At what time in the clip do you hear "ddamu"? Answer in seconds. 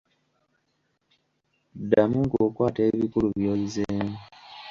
1.79-2.17